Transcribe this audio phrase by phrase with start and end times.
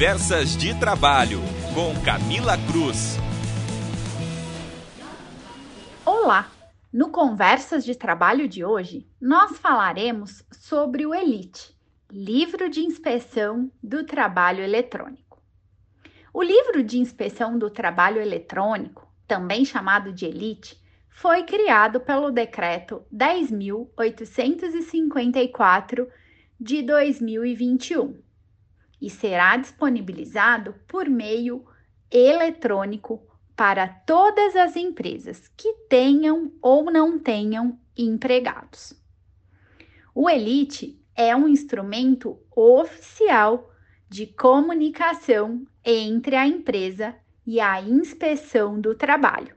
[0.00, 1.40] Conversas de Trabalho,
[1.74, 3.18] com Camila Cruz.
[6.06, 6.50] Olá!
[6.90, 11.76] No Conversas de Trabalho de hoje, nós falaremos sobre o Elite,
[12.10, 15.38] Livro de Inspeção do Trabalho Eletrônico.
[16.32, 23.04] O Livro de Inspeção do Trabalho Eletrônico, também chamado de Elite, foi criado pelo Decreto
[23.12, 26.08] 10.854
[26.58, 28.29] de 2021
[29.00, 31.64] e será disponibilizado por meio
[32.10, 33.22] eletrônico
[33.56, 38.94] para todas as empresas que tenham ou não tenham empregados.
[40.14, 43.70] O Elite é um instrumento oficial
[44.08, 47.14] de comunicação entre a empresa
[47.46, 49.54] e a inspeção do trabalho,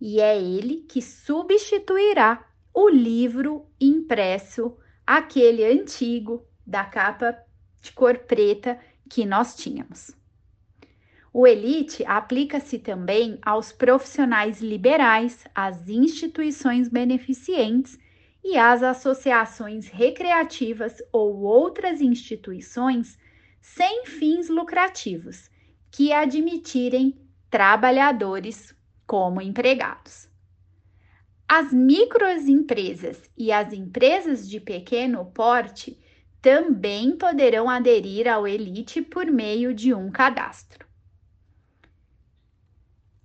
[0.00, 7.36] e é ele que substituirá o livro impresso, aquele antigo da capa
[7.80, 8.78] de cor preta
[9.08, 10.16] que nós tínhamos.
[11.32, 17.98] O Elite aplica-se também aos profissionais liberais, às instituições beneficentes
[18.42, 23.18] e às associações recreativas ou outras instituições
[23.60, 25.50] sem fins lucrativos
[25.90, 27.18] que admitirem
[27.50, 28.74] trabalhadores
[29.06, 30.28] como empregados.
[31.46, 35.98] As microempresas e as empresas de pequeno porte
[36.40, 40.86] também poderão aderir ao Elite por meio de um cadastro.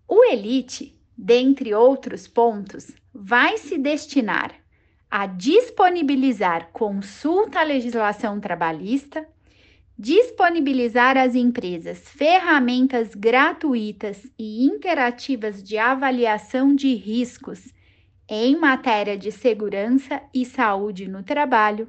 [0.07, 4.53] O Elite, dentre outros pontos, vai se destinar
[5.09, 9.27] a disponibilizar consulta à legislação trabalhista,
[9.97, 17.71] disponibilizar às empresas ferramentas gratuitas e interativas de avaliação de riscos
[18.27, 21.87] em matéria de segurança e saúde no trabalho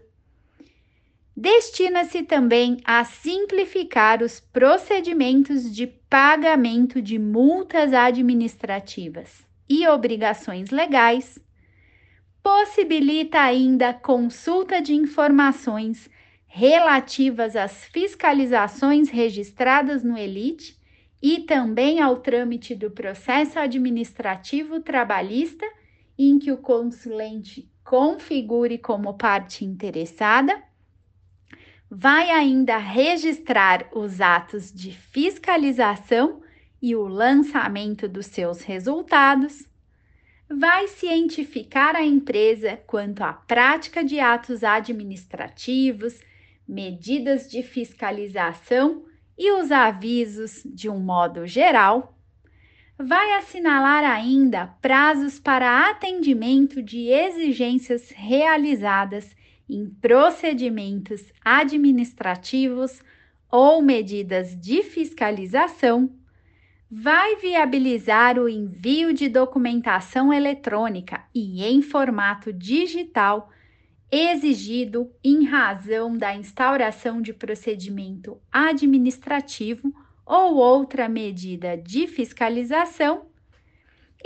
[1.36, 11.38] destina-se também a simplificar os procedimentos de pagamento de multas administrativas e obrigações legais,
[12.42, 16.08] possibilita ainda consulta de informações
[16.46, 20.78] relativas às fiscalizações registradas no Elite
[21.20, 25.66] e também ao trâmite do processo administrativo trabalhista,
[26.16, 30.62] em que o consulente configure como parte interessada
[31.96, 36.42] vai ainda registrar os atos de fiscalização
[36.82, 39.64] e o lançamento dos seus resultados,
[40.50, 46.20] vai cientificar a empresa quanto à prática de atos administrativos,
[46.66, 49.04] medidas de fiscalização
[49.38, 52.18] e os avisos de um modo geral,
[52.98, 59.32] vai assinalar ainda prazos para atendimento de exigências realizadas
[59.68, 63.02] em procedimentos administrativos
[63.50, 66.10] ou medidas de fiscalização,
[66.90, 73.50] vai viabilizar o envio de documentação eletrônica e em formato digital
[74.10, 79.92] exigido em razão da instauração de procedimento administrativo
[80.24, 83.26] ou outra medida de fiscalização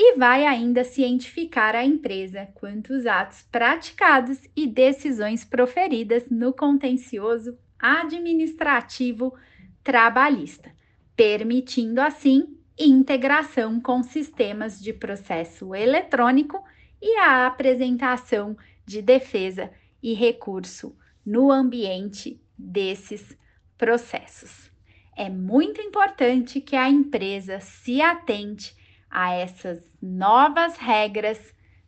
[0.01, 7.59] e vai ainda cientificar a empresa quanto os atos praticados e decisões proferidas no contencioso
[7.77, 9.35] administrativo
[9.83, 10.71] trabalhista,
[11.17, 16.63] permitindo assim integração com sistemas de processo eletrônico
[17.03, 19.69] e a apresentação de defesa
[20.01, 23.37] e recurso no ambiente desses
[23.77, 24.71] processos.
[25.17, 28.78] É muito importante que a empresa se atente
[29.11, 31.39] a essas novas regras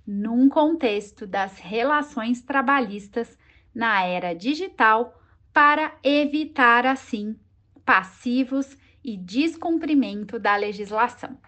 [0.07, 3.39] num contexto das relações trabalhistas
[3.75, 5.21] na era digital
[5.53, 7.39] para evitar assim
[7.85, 11.39] passivos e descumprimento da legislação.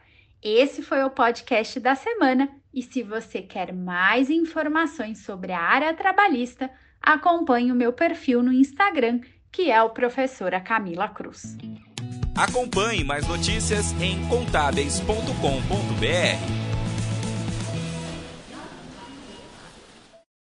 [0.43, 5.95] Esse foi o podcast da semana e se você quer mais informações sobre a área
[5.95, 11.57] trabalhista, acompanhe o meu perfil no Instagram, que é o professora Camila Cruz.
[12.35, 16.72] Acompanhe mais notícias em contábeis.com.br.